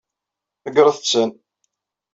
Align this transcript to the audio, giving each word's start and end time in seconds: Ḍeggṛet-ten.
Ḍeggṛet-ten. 0.65 1.31